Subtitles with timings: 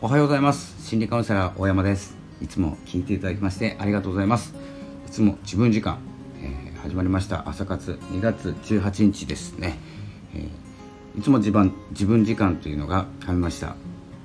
[0.00, 0.88] おはようございます。
[0.88, 2.16] 心理カウンセラー大山です。
[2.40, 4.54] いつも聞いていただきましてありがとうございます。
[5.08, 5.98] いつも自分時間、
[6.40, 7.48] えー、始まりました。
[7.48, 9.76] 朝活2月18日ですね、
[10.36, 13.74] えー、いつも自分自分時間というのが噛みました。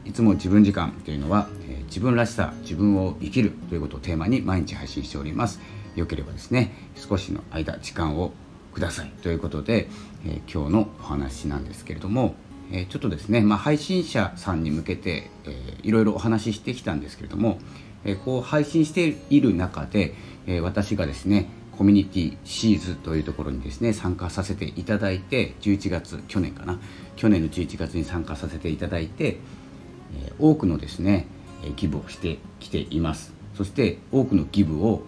[0.06, 5.60] いつも自分時間というのは、えー、自分らしさ自分を生きるということをテーマに毎日配信しております。
[5.96, 8.32] よければですね少しの間時間を
[8.76, 9.90] くださいということで、
[10.24, 12.36] え今日のお話なんですけれども
[12.72, 17.60] えちょっとですね、まあ、配信者さんに向けて、えー、いろいろお話ししてきたんですけれども、
[18.06, 20.14] えこう配信している中で、
[20.46, 26.80] え私がですねコミュニティシーズというところにですね参加させていただいて11月去年かな
[27.16, 29.38] 去年の11月に参加させていただいて、
[30.16, 31.28] え多くのですね
[31.76, 33.34] ギブをしてきています。
[33.56, 35.04] そして多くのギブを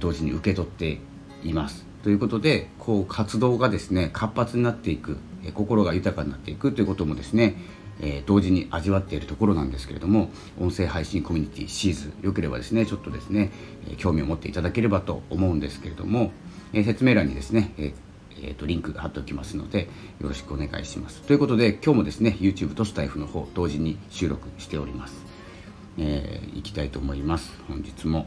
[0.00, 0.98] 同時に受け取って
[1.44, 1.86] います。
[2.02, 5.16] ということでこう活動がですね活発になっていく
[5.52, 7.56] 心が豊かになっていくということもですね
[8.00, 13.52] えー、同時に味わっているところなんですけれども音声配信コミュニティシーズよければですねちょっとですね、
[13.88, 16.32] え、興味を持っていただければと思うんですけれども、
[16.72, 17.94] えー、説明欄にですね、え
[18.42, 19.88] えー、とリンク貼っておきますので
[20.20, 21.22] よろしくお願いします。
[21.22, 25.14] ということで今日もですね YouTube とスタイフの方同時に収録しております、
[25.98, 27.52] えー、いきたいと思います。
[27.68, 28.26] 本日も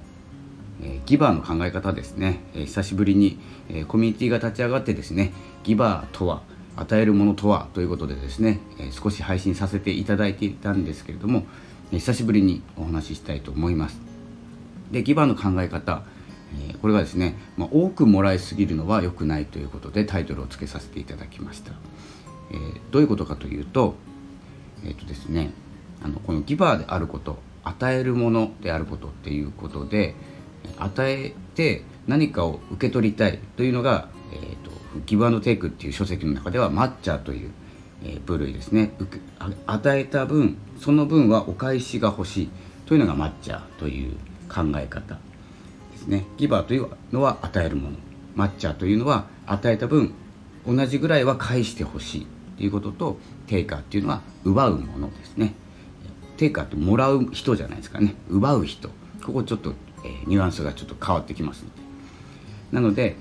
[0.79, 6.43] えギバーの考え方ですね、え久しぶりに、えコミュニティが立ち上がってですねギバーとは
[6.77, 11.45] 与えるものとはということでですね、え少し配信させていただいていたんですけれども、
[11.91, 13.99] え久しぶりにお話ししたいと思います。
[14.91, 16.03] でギバーの考え方、
[16.69, 21.71] えこれがですね、まあ、多くもらいすぎるのは良くないということでタイトルをつけさせていただきました、
[22.51, 23.95] えー、どういうことかというと
[24.85, 25.51] えっ、ー、とですね
[26.01, 30.15] あのこのギバーであること与えるものであることっていうことで
[30.77, 34.66] 与えて何かを受け取りたいというのが、えーと、
[35.05, 37.51] ギブアンドテイクっていう書籍の中ではマッチャーという、
[38.03, 38.91] えー、部類ですね。
[39.65, 42.49] 与えた分その分はお返しが欲しい。
[42.85, 44.13] というのがマッチャーという
[44.47, 45.19] 考え方
[45.91, 46.25] ですね。
[46.37, 47.97] ギバーというのは与えるもの。
[48.35, 50.13] マッチャーというのは与えた分
[50.65, 52.27] 同じぐらいは返してほしい。
[52.57, 55.53] ということとテイカーっていうのは奪うものですね。
[56.37, 58.15] テイカーってもらう人じゃないですかね。
[58.29, 58.89] 奪う人。
[59.25, 61.81] ここちょっとえー、ニュアンスがちょっと変わってきますので。
[62.71, 63.15] なので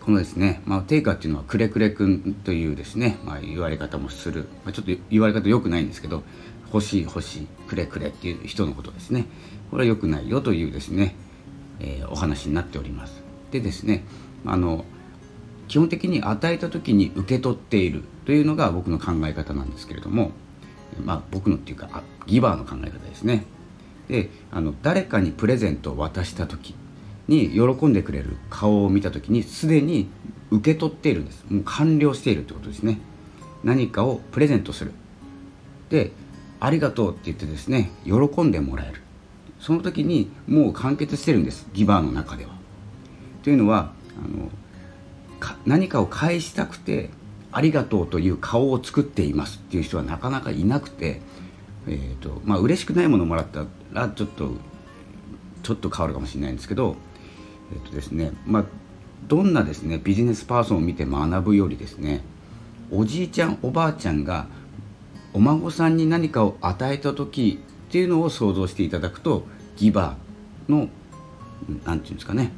[0.00, 6.22] このですね、まあ、定価っていうのはくれくれくんというですね、まあ、言われ方もする、まあ、ちょっと言われ方良くないんですけど
[6.72, 9.26] 欲しい欲しいくれくれっていう人のことですね。
[9.70, 11.14] これは良くないよというですね、
[11.80, 13.22] えー、お話になっております。
[13.50, 14.04] でですね
[14.44, 14.84] あの
[15.68, 20.32] 基本的に与えた時に受け取っているというのが僕の考え方なんですけれども
[21.04, 23.44] まあ僕のっていうかギバーの考え方ですね。
[24.08, 26.74] であの誰かにプレゼントを渡した時
[27.30, 30.10] に喜んでくれる顔を見た時にすでに
[30.50, 31.44] 受け取っているんです。
[31.48, 32.98] もう完了しているってことですね。
[33.62, 34.92] 何かをプレゼントする。
[35.88, 36.10] で
[36.58, 39.00] ありがとうって言ってですね喜んでもらえる。
[39.60, 41.68] その時にもう完結してるんです。
[41.72, 42.50] ギバーの中では。
[43.44, 43.92] というのは
[44.22, 44.50] あの
[45.64, 47.10] 何かを返したくて
[47.52, 49.58] ありがとうという顔を作っています。
[49.58, 51.20] っていう人はなかなかいなくて
[51.86, 54.50] えーとまあ嬉しくないものもらったらちょっと
[55.62, 56.96] ちょっと変わるかもしれないんですけど
[57.72, 58.64] えっ、とですねまあ
[59.26, 62.22] どんなですねビジネスパーソンを見て学ぶよりですね
[62.90, 64.46] おじいちゃんおばあちゃんが
[65.32, 69.44] お孫さんに何かを与えた時っていうのを想像していただくと
[69.76, 70.88] ギバーの
[71.68, 72.52] 何て言うんですかね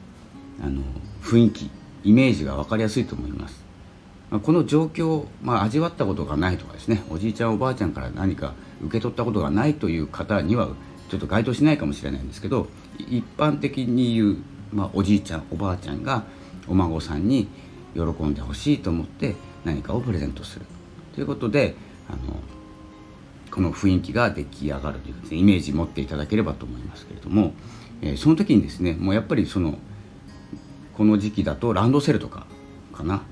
[0.63, 0.83] あの
[1.23, 1.71] 雰囲気
[2.05, 3.63] イメージが分かりやすいと思います。
[4.41, 10.69] この状況を、まあ、味わったことがないとかですねおじいちゃんおばあちゃんから何か受け取ったことがないという方には
[11.11, 12.67] ちょっと該当しないかもしれないんですけど
[12.99, 14.37] 一般的に言う、
[14.73, 16.25] まあ、おじいちゃんおばあちゃんが
[16.67, 17.49] お孫さんに
[17.95, 20.67] 喜んでほしいと思って何かをプレゼントする
[21.15, 21.75] ということで
[22.09, 22.41] あの
[23.51, 27.53] この雰囲気が出来上がるというか、ね、イメージ持っていただければと思いますけれども、
[28.01, 29.79] えー、その時にですねもうやっぱりその
[30.95, 32.47] この時期だとランドセルとか
[32.95, 33.23] かな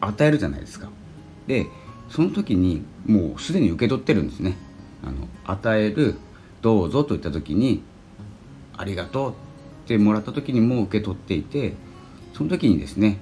[0.00, 0.88] 与えるじゃないですか。
[1.46, 1.66] で
[2.10, 4.56] その時にもうすでに受け取ってるんですね。
[5.04, 6.16] あの与える
[6.62, 7.82] どうぞと言った時に
[8.76, 9.34] ありがとう
[9.86, 11.74] てもらった時にもう受け取っていて
[12.34, 13.18] その時にですね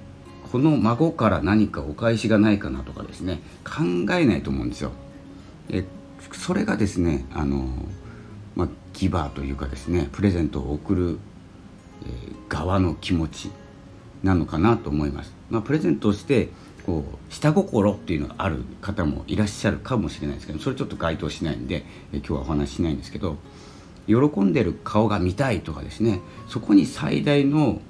[0.51, 3.83] この孫から何かお返しがないかなとかですね考
[4.13, 4.91] えないと思うんですよ。
[5.69, 5.85] え
[6.31, 7.67] それがですねあの、
[8.55, 11.19] まあ、ギバーというかですねプレゼントを送る、
[12.03, 13.51] えー、側の気持ち
[14.23, 15.33] なのかなと思います。
[15.49, 16.49] まあ、プレゼントをして
[16.85, 21.83] こう下心っていうのがある方もいらっしゃるかもしれないですけどそれちょっと該当しないんで
[22.13, 23.37] え今日はお話ししないんですけど
[24.07, 27.81] 喜んでる顔が見たいとかですねそこに最大の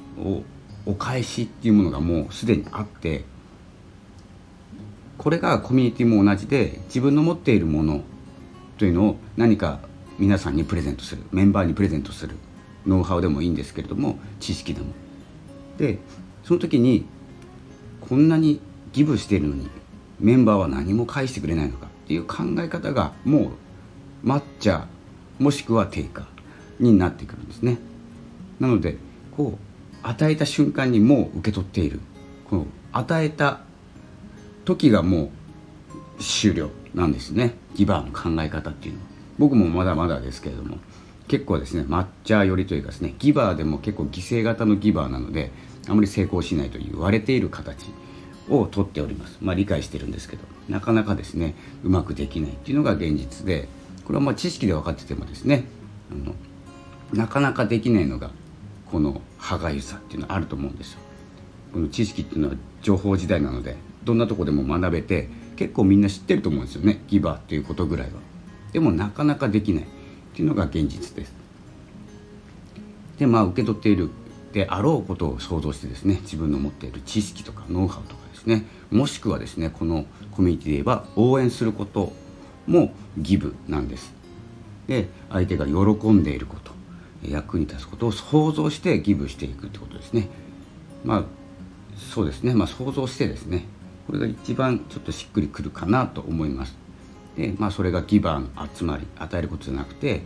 [0.86, 3.26] お返しっていうものがもうすでにあって
[5.18, 8.02] これがコミュニティも同じで自分の持っているもの
[8.78, 9.80] というのを何か
[10.20, 12.36] 皆さんにプレゼントするメンバーにプレゼントする
[12.86, 14.88] ノウハウでもいいんですけれども知識でも。
[15.78, 16.00] で
[16.44, 17.06] その時に
[18.02, 18.62] こんなに
[18.94, 19.68] ギブしているのに
[20.20, 23.52] メンバーは何も返してくれないのかっていう考え方がも
[24.24, 24.88] う抹茶
[25.40, 26.28] もしくは定価
[26.80, 27.78] になってくるんですね。
[28.60, 28.98] なので
[29.36, 32.00] こう与えた瞬間にもう受け取っている。
[32.50, 33.62] この与えた
[34.64, 35.32] 時がも
[36.20, 37.56] う終了なんですね。
[37.76, 39.08] ギバーの考え方っていうのは。
[39.38, 40.78] 僕もまだまだですけれども。
[41.28, 45.52] 結構ですね抹茶寄りというかですねギバーでも結構犠牲型のギバーなので
[45.88, 47.88] あまり成功しないと言われている形
[48.48, 49.38] をとっております。
[49.42, 50.44] まあ理解してるんですけど。
[50.70, 53.68] なかなかですねうまくできないっていうのが現実で
[54.06, 55.66] これはまあ知識で分かっててもですね
[56.12, 56.36] あの
[57.14, 58.32] なかなかできないのが
[58.92, 61.00] この歯がゆさっていうのはあると思うんですよ。
[61.74, 67.02] この知識っていうのは情報時代なのでどんなとこでも学べて結構みんな知ってると思うんですよね。
[67.08, 68.14] ギバーっていうことぐらいは。
[68.72, 69.88] でもなかなかできないっ
[70.34, 71.34] ていうのが現実です。
[73.18, 74.10] でまあ受け取っている
[74.54, 82.14] であろうことを想像してですね自分の持っている知識とかノウハウとかですねもしくはですねこのコミュニティで言えば応援すること
[82.68, 84.14] もギブなんです。
[84.88, 86.72] で相手が喜んでいること
[87.24, 90.30] 役に立つことを想像してギブしていくってことですね。
[91.04, 91.24] まあ
[91.98, 92.54] そうですね。
[92.54, 93.66] まあ想像してですね。
[94.08, 96.78] これが一番ちょっとしっくりくるかなと思います。
[97.38, 100.22] でまあそれがギバーの集まり与えることじゃなくて、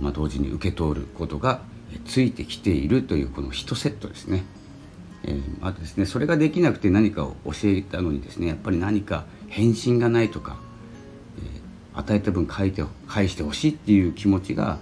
[0.00, 1.62] まあ、同時に受け取ることが
[2.04, 4.44] ついてきているというこの1セットですね。
[5.24, 10.58] えー、あですねそれができなくて何かを教えたのにですねやっぱり何か返信がないとか、
[11.98, 14.78] 与えた分返て返してほしいっていう気持ちが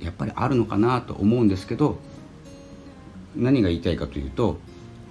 [0.00, 1.98] やっぱりあるのかなと思うんですけど
[3.36, 4.58] 何が言いたいかというと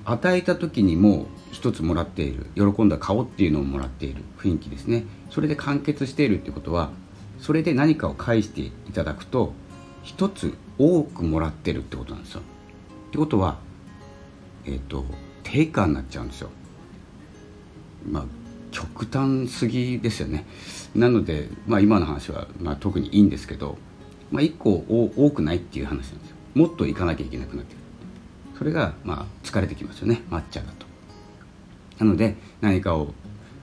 [0.03, 6.91] 与えた時にもう一つもらっている喜んだ顔っていうのをもらっている雰囲気ですねそれで完結しているってことは
[7.39, 9.53] それで何かを返していただくと
[10.03, 12.41] 一つ多くもらってるってことなんですよ。
[13.09, 13.57] ってことは
[14.65, 15.05] えっ、ー、と
[15.43, 16.49] 定価になっちゃうんですよ。
[18.09, 18.25] まあ
[18.71, 20.45] 極端すぎですよね。
[20.95, 23.77] なので、まあ、今の話は、まあ、特にいいんですけど
[24.31, 26.35] まあ、1個多くないっていう話なんですよ。
[26.53, 27.83] もっと行かなきゃいけなくなってくる。
[28.57, 30.21] それがまあ疲れてきますよね。
[30.29, 30.85] 抹茶だと。
[31.99, 33.13] なので何かを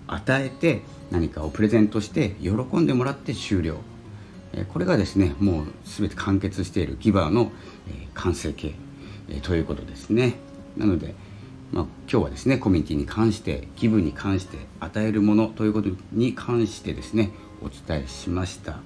[0.07, 3.79] 与えて何かをプレゼントして喜んでもらって終了。
[4.73, 7.51] これがですねもう全て完結しているギバーの
[8.15, 8.75] 完成形。
[9.43, 10.35] ということですね。
[10.77, 11.15] なので、
[11.75, 17.33] まあ、今日はですねコミュニティに関して気分に関して与えるものということに関してですね
[17.65, 18.79] お伝えしました。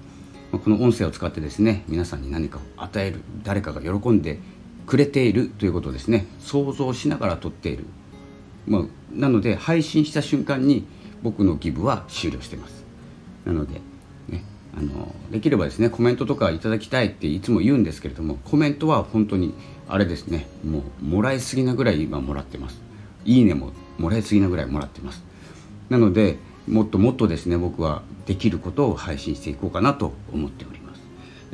[0.51, 4.39] まこの音声を使ってですね皆さんに何かを与える誰かが喜んで
[4.87, 7.85] くれているということをですね想像しながら撮っている、
[8.65, 8.81] まあ、
[9.11, 10.87] なので配信した瞬間に
[11.21, 12.83] 僕のギブは終了してます
[13.45, 13.81] なので、
[14.29, 14.43] ね、
[14.75, 19.53] あのできればですねコメントとかいただきたいっていつも言うんですけれどもコメントは本当に
[19.89, 22.79] あれですねもうもらいすぎなぐらい今もらってます
[23.25, 25.23] いいねももらいすぎなぐらいもらってます
[25.89, 26.37] なので
[26.67, 31.01] もっともっとですね僕はできることを配信していこうかなと思っております。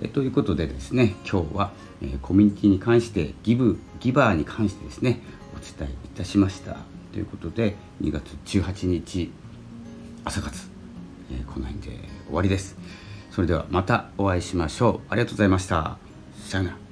[0.01, 1.71] えということでですね今日は、
[2.01, 5.21] えー、コミュニティに関してギブギバーに関してですね
[5.55, 6.77] お伝えいたしました
[7.13, 9.31] ということで2月18日
[10.25, 10.67] 朝活、
[11.31, 11.91] えー、この辺で
[12.27, 12.75] 終わりです。
[13.31, 15.07] それではまたお会いしましょう。
[15.09, 15.97] ありがとうございました。
[16.45, 16.84] さよなら。